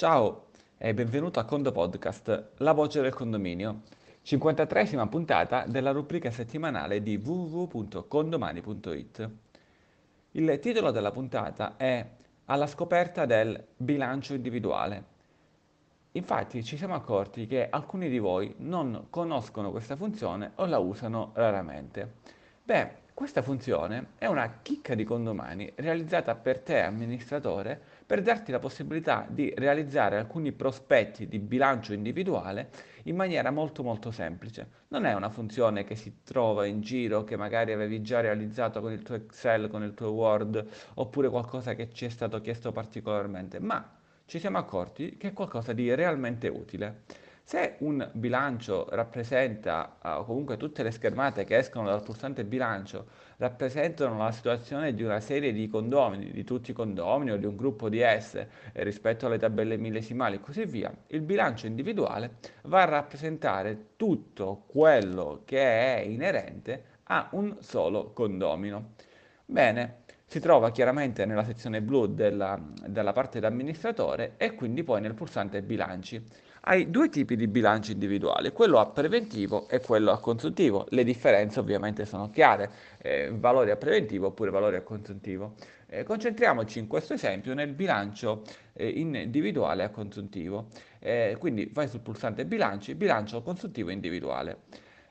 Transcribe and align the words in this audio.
Ciao 0.00 0.46
e 0.78 0.94
benvenuto 0.94 1.40
a 1.40 1.44
Condo 1.44 1.72
Podcast, 1.72 2.52
la 2.56 2.72
voce 2.72 3.02
del 3.02 3.12
condominio, 3.12 3.82
53esima 4.24 5.06
puntata 5.10 5.66
della 5.66 5.90
rubrica 5.90 6.30
settimanale 6.30 7.02
di 7.02 7.20
www.condomani.it. 7.22 9.30
Il 10.30 10.58
titolo 10.58 10.90
della 10.90 11.10
puntata 11.10 11.76
è 11.76 12.08
Alla 12.46 12.66
scoperta 12.66 13.26
del 13.26 13.62
bilancio 13.76 14.32
individuale. 14.32 15.04
Infatti 16.12 16.64
ci 16.64 16.78
siamo 16.78 16.94
accorti 16.94 17.46
che 17.46 17.68
alcuni 17.68 18.08
di 18.08 18.18
voi 18.18 18.54
non 18.56 19.08
conoscono 19.10 19.70
questa 19.70 19.96
funzione 19.96 20.52
o 20.54 20.64
la 20.64 20.78
usano 20.78 21.32
raramente. 21.34 22.14
Beh, 22.70 22.88
questa 23.14 23.42
funzione 23.42 24.10
è 24.16 24.26
una 24.26 24.60
chicca 24.62 24.94
di 24.94 25.02
condomani 25.02 25.72
realizzata 25.74 26.36
per 26.36 26.60
te 26.60 26.78
amministratore 26.82 27.76
per 28.06 28.22
darti 28.22 28.52
la 28.52 28.60
possibilità 28.60 29.26
di 29.28 29.52
realizzare 29.56 30.16
alcuni 30.16 30.52
prospetti 30.52 31.26
di 31.26 31.40
bilancio 31.40 31.94
individuale 31.94 32.70
in 33.06 33.16
maniera 33.16 33.50
molto 33.50 33.82
molto 33.82 34.12
semplice. 34.12 34.68
Non 34.86 35.04
è 35.04 35.12
una 35.14 35.30
funzione 35.30 35.82
che 35.82 35.96
si 35.96 36.20
trova 36.22 36.64
in 36.64 36.80
giro, 36.80 37.24
che 37.24 37.34
magari 37.34 37.72
avevi 37.72 38.02
già 38.02 38.20
realizzato 38.20 38.80
con 38.80 38.92
il 38.92 39.02
tuo 39.02 39.16
Excel, 39.16 39.68
con 39.68 39.82
il 39.82 39.94
tuo 39.94 40.12
Word, 40.12 40.64
oppure 40.94 41.28
qualcosa 41.28 41.74
che 41.74 41.92
ci 41.92 42.04
è 42.04 42.08
stato 42.08 42.40
chiesto 42.40 42.70
particolarmente, 42.70 43.58
ma 43.58 43.98
ci 44.26 44.38
siamo 44.38 44.58
accorti 44.58 45.16
che 45.16 45.30
è 45.30 45.32
qualcosa 45.32 45.72
di 45.72 45.92
realmente 45.92 46.46
utile. 46.46 47.00
Se 47.50 47.74
un 47.78 48.08
bilancio 48.12 48.86
rappresenta, 48.90 49.96
o 50.02 50.24
comunque 50.24 50.56
tutte 50.56 50.84
le 50.84 50.92
schermate 50.92 51.42
che 51.42 51.56
escono 51.56 51.88
dal 51.88 52.00
pulsante 52.00 52.44
bilancio, 52.44 53.06
rappresentano 53.38 54.18
la 54.18 54.30
situazione 54.30 54.94
di 54.94 55.02
una 55.02 55.18
serie 55.18 55.52
di 55.52 55.66
condomini, 55.66 56.30
di 56.30 56.44
tutti 56.44 56.70
i 56.70 56.74
condomini 56.74 57.32
o 57.32 57.36
di 57.38 57.46
un 57.46 57.56
gruppo 57.56 57.88
di 57.88 57.98
esse 57.98 58.48
eh, 58.70 58.84
rispetto 58.84 59.26
alle 59.26 59.38
tabelle 59.38 59.78
millesimali 59.78 60.36
e 60.36 60.40
così 60.40 60.64
via, 60.64 60.94
il 61.08 61.22
bilancio 61.22 61.66
individuale 61.66 62.36
va 62.66 62.82
a 62.82 62.84
rappresentare 62.84 63.96
tutto 63.96 64.62
quello 64.68 65.42
che 65.44 65.96
è 65.96 66.02
inerente 66.02 66.84
a 67.02 67.30
un 67.32 67.56
solo 67.58 68.12
condomino. 68.12 68.92
Bene, 69.44 70.02
si 70.24 70.38
trova 70.38 70.70
chiaramente 70.70 71.26
nella 71.26 71.42
sezione 71.42 71.82
blu 71.82 72.06
della, 72.06 72.56
della 72.86 73.12
parte 73.12 73.40
d'amministratore 73.40 74.34
e 74.36 74.54
quindi 74.54 74.84
poi 74.84 75.00
nel 75.00 75.14
pulsante 75.14 75.60
bilanci 75.62 76.24
hai 76.62 76.90
due 76.90 77.08
tipi 77.08 77.36
di 77.36 77.46
bilanci 77.46 77.92
individuali, 77.92 78.52
quello 78.52 78.78
a 78.78 78.86
preventivo 78.86 79.68
e 79.68 79.80
quello 79.80 80.10
a 80.10 80.18
consuntivo. 80.18 80.86
Le 80.90 81.04
differenze 81.04 81.60
ovviamente 81.60 82.04
sono 82.04 82.30
chiare, 82.30 82.70
eh, 82.98 83.30
valori 83.32 83.70
a 83.70 83.76
preventivo 83.76 84.28
oppure 84.28 84.50
valori 84.50 84.76
a 84.76 84.82
consuntivo. 84.82 85.54
Eh, 85.86 86.04
concentriamoci 86.04 86.78
in 86.78 86.86
questo 86.86 87.14
esempio 87.14 87.54
nel 87.54 87.72
bilancio 87.72 88.42
eh, 88.74 88.88
individuale 88.88 89.84
a 89.84 89.90
consuntivo. 89.90 90.68
Eh, 90.98 91.36
quindi 91.38 91.70
vai 91.72 91.88
sul 91.88 92.00
pulsante 92.00 92.44
bilanci, 92.44 92.94
bilancio 92.94 93.42
consuntivo 93.42 93.90
individuale. 93.90 94.58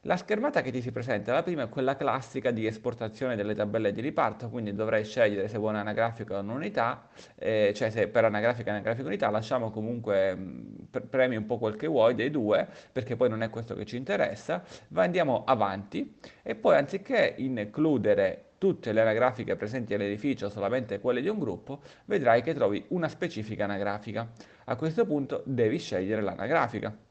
La 0.03 0.15
schermata 0.17 0.61
che 0.61 0.71
ti 0.71 0.81
si 0.81 0.91
presenta, 0.93 1.33
la 1.33 1.43
prima 1.43 1.63
è 1.63 1.69
quella 1.69 1.95
classica 1.97 2.51
di 2.51 2.65
esportazione 2.65 3.35
delle 3.35 3.53
tabelle 3.53 3.91
di 3.91 3.99
riparto, 4.01 4.49
quindi 4.49 4.73
dovrai 4.73 5.03
scegliere 5.03 5.49
se 5.49 5.57
vuoi 5.57 5.71
un'anagrafica 5.71 6.37
o 6.37 6.39
un'unità, 6.39 7.07
eh, 7.35 7.73
cioè 7.75 7.89
se 7.89 8.07
per 8.07 8.23
anagrafica 8.23 8.71
anagrafica 8.71 9.07
unità 9.07 9.29
lasciamo 9.29 9.71
comunque, 9.71 10.35
mh, 10.35 10.87
premi 11.09 11.35
un 11.35 11.45
po' 11.45 11.57
quel 11.57 11.75
che 11.75 11.87
vuoi 11.87 12.15
dei 12.15 12.29
due, 12.31 12.65
perché 12.91 13.17
poi 13.17 13.27
non 13.29 13.41
è 13.43 13.49
questo 13.49 13.75
che 13.75 13.85
ci 13.85 13.97
interessa, 13.97 14.63
ma 14.89 15.03
andiamo 15.03 15.43
avanti 15.45 16.17
e 16.43 16.55
poi 16.55 16.77
anziché 16.77 17.35
includere 17.37 18.51
tutte 18.57 18.93
le 18.93 19.01
anagrafiche 19.01 19.55
presenti 19.57 19.93
all'edificio, 19.93 20.49
solamente 20.49 20.99
quelle 20.99 21.21
di 21.21 21.27
un 21.27 21.39
gruppo, 21.39 21.81
vedrai 22.05 22.41
che 22.41 22.53
trovi 22.53 22.85
una 22.89 23.09
specifica 23.09 23.65
anagrafica. 23.65 24.29
A 24.65 24.75
questo 24.77 25.05
punto 25.05 25.43
devi 25.45 25.77
scegliere 25.77 26.21
l'anagrafica. 26.21 27.08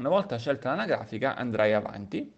Una 0.00 0.08
volta 0.08 0.38
scelta 0.38 0.70
l'anagrafica 0.70 1.36
andrai 1.36 1.74
avanti 1.74 2.32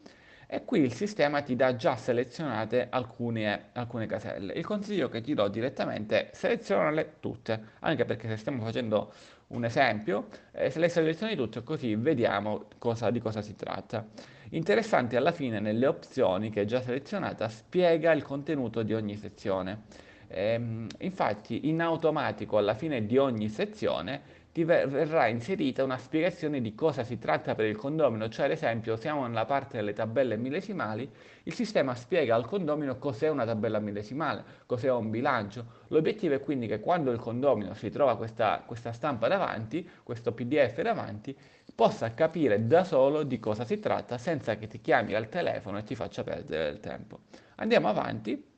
e 0.48 0.64
qui 0.64 0.80
il 0.80 0.92
sistema 0.92 1.42
ti 1.42 1.54
dà 1.54 1.76
già 1.76 1.94
selezionate 1.94 2.88
alcune, 2.90 3.68
alcune 3.74 4.06
caselle. 4.06 4.52
Il 4.54 4.66
consiglio 4.66 5.08
che 5.08 5.20
ti 5.20 5.32
do 5.32 5.46
direttamente 5.46 6.30
è 6.30 6.34
selezionarle 6.34 7.18
tutte, 7.20 7.66
anche 7.78 8.04
perché 8.04 8.26
se 8.26 8.36
stiamo 8.36 8.64
facendo 8.64 9.12
un 9.48 9.64
esempio, 9.64 10.26
eh, 10.50 10.70
se 10.70 10.80
le 10.80 10.88
selezioni 10.88 11.36
tutte 11.36 11.62
così 11.62 11.94
vediamo 11.94 12.64
cosa, 12.78 13.12
di 13.12 13.20
cosa 13.20 13.42
si 13.42 13.54
tratta. 13.54 14.04
Interessante 14.50 15.16
alla 15.16 15.30
fine 15.30 15.60
nelle 15.60 15.86
opzioni 15.86 16.50
che 16.50 16.62
è 16.62 16.64
già 16.64 16.80
selezionata 16.80 17.48
spiega 17.48 18.10
il 18.10 18.24
contenuto 18.24 18.82
di 18.82 18.92
ogni 18.92 19.16
sezione. 19.16 19.82
Ehm, 20.26 20.88
infatti 20.98 21.68
in 21.68 21.80
automatico 21.80 22.56
alla 22.56 22.74
fine 22.74 23.06
di 23.06 23.18
ogni 23.18 23.48
sezione 23.48 24.40
ti 24.52 24.64
verrà 24.64 25.28
inserita 25.28 25.82
una 25.82 25.96
spiegazione 25.96 26.60
di 26.60 26.74
cosa 26.74 27.04
si 27.04 27.18
tratta 27.18 27.54
per 27.54 27.64
il 27.64 27.76
condomino, 27.76 28.28
cioè 28.28 28.44
ad 28.44 28.50
esempio 28.50 28.96
siamo 28.96 29.26
nella 29.26 29.46
parte 29.46 29.78
delle 29.78 29.94
tabelle 29.94 30.36
millesimali, 30.36 31.10
il 31.44 31.54
sistema 31.54 31.94
spiega 31.94 32.34
al 32.34 32.44
condomino 32.44 32.98
cos'è 32.98 33.28
una 33.28 33.46
tabella 33.46 33.78
millesimale, 33.78 34.44
cos'è 34.66 34.90
un 34.90 35.08
bilancio. 35.08 35.64
L'obiettivo 35.88 36.34
è 36.34 36.40
quindi 36.40 36.66
che 36.66 36.80
quando 36.80 37.10
il 37.10 37.18
condomino 37.18 37.72
si 37.72 37.88
trova 37.88 38.16
questa, 38.18 38.62
questa 38.66 38.92
stampa 38.92 39.26
davanti, 39.26 39.88
questo 40.02 40.32
pdf 40.32 40.82
davanti, 40.82 41.34
possa 41.74 42.12
capire 42.12 42.66
da 42.66 42.84
solo 42.84 43.22
di 43.22 43.40
cosa 43.40 43.64
si 43.64 43.78
tratta 43.78 44.18
senza 44.18 44.56
che 44.56 44.66
ti 44.66 44.82
chiami 44.82 45.14
al 45.14 45.30
telefono 45.30 45.78
e 45.78 45.82
ti 45.82 45.94
faccia 45.94 46.22
perdere 46.22 46.68
il 46.68 46.80
tempo. 46.80 47.20
Andiamo 47.56 47.88
avanti. 47.88 48.51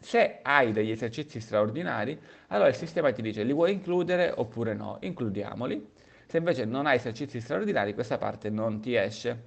Se 0.00 0.38
hai 0.42 0.72
degli 0.72 0.90
esercizi 0.90 1.40
straordinari, 1.40 2.18
allora 2.48 2.68
il 2.68 2.74
sistema 2.74 3.12
ti 3.12 3.20
dice 3.22 3.42
li 3.42 3.52
vuoi 3.52 3.72
includere 3.72 4.32
oppure 4.34 4.74
no, 4.74 4.98
includiamoli. 5.00 5.96
Se 6.26 6.38
invece 6.38 6.64
non 6.64 6.86
hai 6.86 6.96
esercizi 6.96 7.40
straordinari, 7.40 7.94
questa 7.94 8.18
parte 8.18 8.50
non 8.50 8.80
ti 8.80 8.94
esce. 8.94 9.44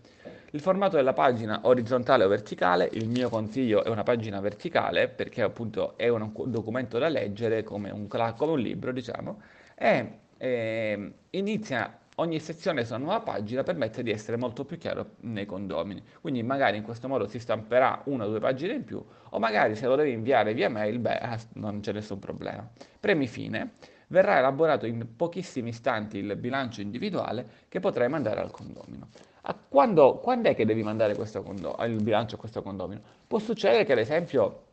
Il 0.51 0.59
formato 0.59 0.97
della 0.97 1.13
pagina 1.13 1.61
orizzontale 1.63 2.25
o 2.25 2.27
verticale, 2.27 2.89
il 2.93 3.07
mio 3.07 3.29
consiglio 3.29 3.83
è 3.83 3.89
una 3.89 4.03
pagina 4.03 4.41
verticale 4.41 5.07
perché 5.07 5.41
appunto 5.41 5.97
è 5.97 6.09
un 6.09 6.31
documento 6.47 6.97
da 6.97 7.07
leggere 7.07 7.63
come 7.63 7.89
un, 7.89 8.07
come 8.07 8.51
un 8.51 8.59
libro, 8.59 8.91
diciamo, 8.91 9.41
e 9.75 10.19
eh, 10.37 11.13
inizia 11.29 12.00
ogni 12.15 12.39
sezione 12.39 12.83
su 12.83 12.93
una 12.93 13.03
nuova 13.03 13.21
pagina 13.21 13.63
permette 13.63 14.03
di 14.03 14.11
essere 14.11 14.37
molto 14.37 14.65
più 14.65 14.77
chiaro 14.77 15.11
nei 15.21 15.45
condomini. 15.45 16.03
Quindi 16.19 16.43
magari 16.43 16.77
in 16.77 16.83
questo 16.83 17.07
modo 17.07 17.27
si 17.27 17.39
stamperà 17.39 18.01
una 18.05 18.25
o 18.25 18.29
due 18.29 18.39
pagine 18.39 18.73
in 18.73 18.83
più, 18.83 19.03
o 19.29 19.39
magari 19.39 19.75
se 19.75 19.87
lo 19.87 19.95
devi 19.95 20.11
inviare 20.11 20.53
via 20.53 20.69
mail, 20.69 20.99
beh, 20.99 21.17
ah, 21.17 21.39
non 21.53 21.79
c'è 21.79 21.93
nessun 21.93 22.19
problema. 22.19 22.69
Premi 22.99 23.27
fine, 23.27 23.73
verrà 24.07 24.37
elaborato 24.37 24.85
in 24.85 25.15
pochissimi 25.15 25.69
istanti 25.69 26.17
il 26.17 26.35
bilancio 26.35 26.81
individuale 26.81 27.47
che 27.69 27.79
potrai 27.79 28.09
mandare 28.09 28.41
al 28.41 28.51
condomino. 28.51 29.07
Quando, 29.69 30.19
quando 30.19 30.49
è 30.49 30.55
che 30.55 30.65
devi 30.65 30.83
mandare 30.83 31.15
condo- 31.15 31.75
il 31.85 32.03
bilancio 32.03 32.35
a 32.35 32.37
questo 32.37 32.61
condomino? 32.61 33.01
Può 33.25 33.39
succedere 33.39 33.85
che 33.85 33.93
ad 33.93 33.97
esempio 33.97 34.65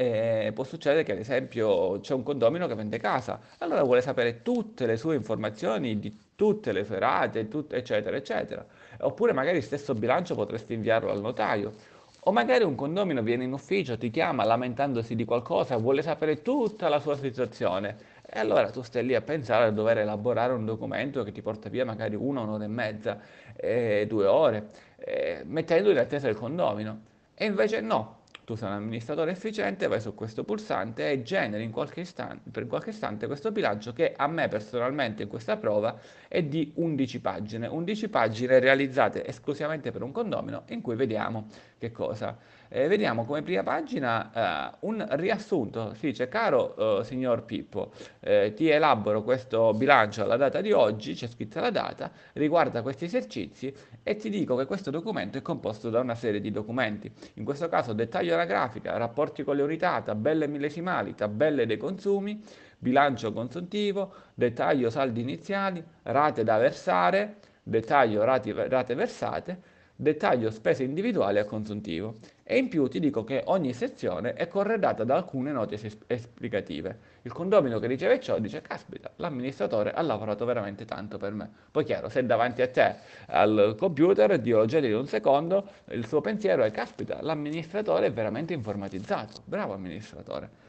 eh, 0.00 0.52
può 0.54 0.62
succedere 0.62 1.02
che 1.02 1.10
ad 1.10 1.18
esempio 1.18 1.98
c'è 1.98 2.14
un 2.14 2.22
condomino 2.22 2.68
che 2.68 2.76
vende 2.76 2.98
casa, 2.98 3.40
allora 3.58 3.82
vuole 3.82 4.00
sapere 4.00 4.42
tutte 4.42 4.86
le 4.86 4.96
sue 4.96 5.16
informazioni 5.16 5.98
di 5.98 6.16
tutte 6.36 6.70
le 6.70 6.84
sue 6.84 7.00
rate, 7.00 7.48
tut- 7.48 7.72
eccetera, 7.72 8.16
eccetera. 8.16 8.64
Oppure 9.00 9.32
magari 9.32 9.56
il 9.56 9.64
stesso 9.64 9.94
bilancio 9.94 10.36
potresti 10.36 10.72
inviarlo 10.72 11.10
al 11.10 11.20
notaio. 11.20 11.72
O 12.20 12.30
magari 12.32 12.62
un 12.62 12.76
condomino 12.76 13.22
viene 13.22 13.42
in 13.42 13.52
ufficio, 13.52 13.98
ti 13.98 14.10
chiama 14.10 14.44
lamentandosi 14.44 15.16
di 15.16 15.24
qualcosa, 15.24 15.76
vuole 15.78 16.02
sapere 16.02 16.42
tutta 16.42 16.88
la 16.88 17.00
sua 17.00 17.16
situazione. 17.16 17.96
E 18.24 18.38
allora 18.38 18.70
tu 18.70 18.82
stai 18.82 19.04
lì 19.04 19.16
a 19.16 19.20
pensare 19.20 19.64
a 19.64 19.70
dover 19.72 19.98
elaborare 19.98 20.52
un 20.52 20.64
documento 20.64 21.24
che 21.24 21.32
ti 21.32 21.42
porta 21.42 21.68
via 21.68 21.84
magari 21.84 22.14
una, 22.14 22.42
un'ora 22.42 22.62
e 22.62 22.68
mezza, 22.68 23.18
eh, 23.56 24.06
due 24.08 24.26
ore, 24.26 24.68
eh, 24.98 25.42
mettendo 25.44 25.90
in 25.90 25.98
attesa 25.98 26.28
il 26.28 26.36
condomino. 26.36 27.00
E 27.34 27.46
invece 27.46 27.80
no, 27.80 28.17
tu 28.48 28.54
sei 28.54 28.68
un 28.68 28.76
amministratore 28.76 29.30
efficiente, 29.32 29.88
vai 29.88 30.00
su 30.00 30.14
questo 30.14 30.42
pulsante 30.42 31.10
e 31.10 31.20
generi 31.20 31.68
qualche 31.68 32.00
istante, 32.00 32.48
per 32.48 32.66
qualche 32.66 32.90
istante 32.90 33.26
questo 33.26 33.52
bilancio 33.52 33.92
che 33.92 34.14
a 34.16 34.26
me 34.26 34.48
personalmente 34.48 35.24
in 35.24 35.28
questa 35.28 35.58
prova 35.58 35.94
è 36.28 36.42
di 36.42 36.72
11 36.76 37.20
pagine, 37.20 37.66
11 37.66 38.08
pagine 38.08 38.58
realizzate 38.58 39.26
esclusivamente 39.26 39.90
per 39.90 40.00
un 40.00 40.12
condomino 40.12 40.62
in 40.68 40.80
cui 40.80 40.96
vediamo 40.96 41.48
che 41.76 41.90
cosa. 41.90 42.38
Eh, 42.70 42.86
vediamo 42.86 43.24
come 43.24 43.42
prima 43.42 43.62
pagina 43.62 44.70
eh, 44.72 44.76
un 44.80 45.06
riassunto, 45.12 45.94
si 45.94 46.08
dice 46.08 46.28
caro 46.28 47.00
eh, 47.00 47.04
signor 47.04 47.44
Pippo, 47.44 47.92
eh, 48.20 48.52
ti 48.54 48.68
elaboro 48.68 49.22
questo 49.22 49.72
bilancio 49.72 50.22
alla 50.22 50.36
data 50.36 50.60
di 50.60 50.72
oggi, 50.72 51.14
c'è 51.14 51.28
scritta 51.28 51.62
la 51.62 51.70
data, 51.70 52.10
riguarda 52.34 52.82
questi 52.82 53.06
esercizi 53.06 53.74
e 54.02 54.16
ti 54.16 54.28
dico 54.28 54.54
che 54.54 54.66
questo 54.66 54.90
documento 54.90 55.38
è 55.38 55.42
composto 55.42 55.88
da 55.88 56.00
una 56.00 56.14
serie 56.14 56.40
di 56.42 56.50
documenti, 56.50 57.10
in 57.34 57.44
questo 57.44 57.68
caso 57.68 57.94
dettaglio 57.94 58.30
della 58.30 58.44
grafica, 58.44 58.98
rapporti 58.98 59.44
con 59.44 59.56
le 59.56 59.62
unità, 59.62 60.02
tabelle 60.02 60.46
millesimali, 60.46 61.14
tabelle 61.14 61.64
dei 61.64 61.78
consumi, 61.78 62.42
bilancio 62.76 63.32
consuntivo, 63.32 64.12
dettaglio 64.34 64.90
saldi 64.90 65.22
iniziali, 65.22 65.82
rate 66.02 66.44
da 66.44 66.58
versare, 66.58 67.36
dettaglio 67.62 68.24
rati, 68.24 68.52
rate 68.52 68.94
versate, 68.94 69.76
dettaglio 70.00 70.52
spese 70.52 70.84
individuali 70.84 71.40
a 71.40 71.44
consuntivo 71.44 72.18
e 72.44 72.56
in 72.56 72.68
più 72.68 72.86
ti 72.86 73.00
dico 73.00 73.24
che 73.24 73.42
ogni 73.46 73.72
sezione 73.72 74.34
è 74.34 74.46
corredata 74.46 75.02
da 75.02 75.16
alcune 75.16 75.50
note 75.50 75.74
es- 75.74 75.98
esplicative. 76.06 77.16
Il 77.22 77.32
condomino 77.32 77.80
che 77.80 77.88
riceve 77.88 78.20
ciò 78.20 78.38
dice, 78.38 78.62
caspita, 78.62 79.10
l'amministratore 79.16 79.90
ha 79.90 80.00
lavorato 80.02 80.44
veramente 80.44 80.84
tanto 80.84 81.18
per 81.18 81.32
me. 81.32 81.50
Poi 81.72 81.82
chiaro, 81.82 82.08
se 82.08 82.24
davanti 82.24 82.62
a 82.62 82.68
te 82.68 82.94
al 83.26 83.74
computer, 83.76 84.40
geli 84.40 84.86
in 84.86 84.94
un 84.94 85.08
secondo, 85.08 85.68
il 85.88 86.06
suo 86.06 86.20
pensiero 86.20 86.62
è, 86.62 86.70
caspita, 86.70 87.20
l'amministratore 87.20 88.06
è 88.06 88.12
veramente 88.12 88.54
informatizzato. 88.54 89.42
Bravo 89.46 89.74
amministratore. 89.74 90.67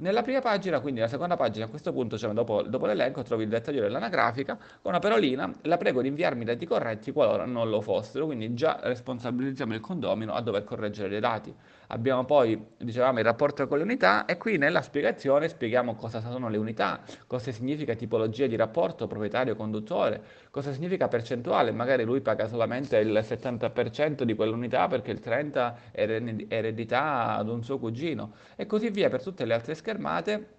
Nella 0.00 0.22
prima 0.22 0.38
pagina, 0.40 0.78
quindi 0.78 1.00
nella 1.00 1.10
seconda 1.10 1.34
pagina, 1.34 1.64
a 1.64 1.68
questo 1.68 1.92
punto, 1.92 2.16
cioè 2.16 2.32
dopo, 2.32 2.62
dopo 2.62 2.86
l'elenco, 2.86 3.22
trovi 3.22 3.42
il 3.42 3.48
dettaglio 3.48 3.80
dell'anagrafica 3.80 4.56
con 4.56 4.92
una 4.92 5.00
parolina, 5.00 5.52
la 5.62 5.76
prego 5.76 6.02
di 6.02 6.06
inviarmi 6.06 6.42
i 6.42 6.44
dati 6.44 6.66
corretti 6.66 7.10
qualora 7.10 7.46
non 7.46 7.68
lo 7.68 7.80
fossero, 7.80 8.26
quindi 8.26 8.54
già 8.54 8.78
responsabilizziamo 8.80 9.74
il 9.74 9.80
condomino 9.80 10.34
a 10.34 10.40
dover 10.40 10.62
correggere 10.62 11.08
dei 11.08 11.18
dati. 11.18 11.52
Abbiamo 11.88 12.24
poi, 12.24 12.62
dicevamo, 12.76 13.18
il 13.18 13.24
rapporto 13.24 13.66
con 13.66 13.78
le 13.78 13.82
unità 13.82 14.26
e 14.26 14.36
qui 14.36 14.56
nella 14.58 14.82
spiegazione 14.82 15.48
spieghiamo 15.48 15.94
cosa 15.94 16.20
sono 16.20 16.48
le 16.48 16.58
unità, 16.58 17.00
cosa 17.26 17.50
significa 17.50 17.94
tipologia 17.94 18.46
di 18.46 18.56
rapporto 18.56 19.06
proprietario-conduttore, 19.06 20.22
cosa 20.50 20.72
significa 20.72 21.08
percentuale, 21.08 21.72
magari 21.72 22.04
lui 22.04 22.20
paga 22.20 22.46
solamente 22.46 22.98
il 22.98 23.18
70% 23.18 24.22
di 24.22 24.34
quell'unità 24.34 24.86
perché 24.86 25.10
il 25.10 25.20
30% 25.24 25.74
è 25.90 26.02
eredità 26.48 27.34
ad 27.36 27.48
un 27.48 27.64
suo 27.64 27.78
cugino 27.78 28.34
e 28.54 28.66
così 28.66 28.90
via 28.90 29.08
per 29.08 29.22
tutte 29.22 29.46
le 29.46 29.54
altre 29.54 29.74
schermate. 29.88 30.56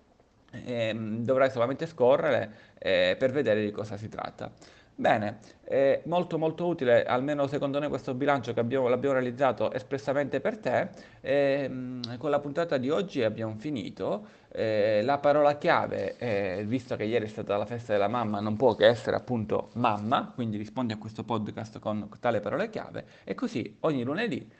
Eh, 0.52 0.96
dovrai 0.98 1.52
solamente 1.52 1.86
scorrere 1.86 2.52
eh, 2.80 3.16
per 3.20 3.32
vedere 3.32 3.64
di 3.64 3.72
cosa 3.72 3.98
si 3.98 4.10
tratta. 4.10 4.52
Bene, 4.96 5.38
è 5.64 6.02
molto 6.06 6.38
molto 6.38 6.66
utile, 6.66 7.06
almeno 7.06 7.48
secondo 7.48 7.80
noi 7.80 7.88
questo 7.88 8.14
bilancio 8.16 8.52
che 8.54 8.60
abbiamo, 8.60 8.90
l'abbiamo 8.90 9.14
realizzato 9.16 9.72
espressamente 9.72 10.42
per 10.42 10.58
te. 10.58 10.90
E, 11.22 12.00
con 12.18 12.30
la 12.32 12.40
puntata 12.40 12.78
di 12.78 12.90
oggi 12.90 13.24
abbiamo 13.24 13.56
finito. 13.58 14.38
Eh, 14.52 15.02
la 15.04 15.20
parola 15.20 15.58
chiave, 15.58 16.18
eh, 16.18 16.64
visto 16.66 16.96
che 16.96 17.04
ieri 17.04 17.26
è 17.26 17.30
stata 17.30 17.56
la 17.56 17.66
festa 17.66 17.94
della 17.94 18.08
mamma, 18.08 18.40
non 18.40 18.58
può 18.58 18.74
che 18.74 18.88
essere 18.88 19.16
appunto 19.16 19.70
mamma, 19.76 20.32
quindi 20.34 20.58
rispondi 20.58 20.92
a 20.92 20.98
questo 20.98 21.24
podcast 21.24 21.78
con 21.78 22.10
tale 22.20 22.40
parole 22.40 22.70
chiave 22.70 23.06
e 23.24 23.36
così 23.36 23.78
ogni 23.82 24.04
lunedì 24.04 24.52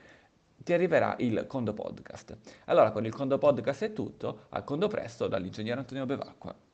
ti 0.62 0.72
arriverà 0.72 1.16
il 1.18 1.46
Condo 1.46 1.72
Podcast. 1.72 2.38
Allora 2.66 2.90
con 2.90 3.04
il 3.04 3.14
Condo 3.14 3.38
Podcast 3.38 3.84
è 3.84 3.92
tutto, 3.92 4.46
al 4.50 4.64
Condo 4.64 4.88
Presto 4.88 5.26
dall'ingegnere 5.26 5.80
Antonio 5.80 6.06
Bevacqua. 6.06 6.69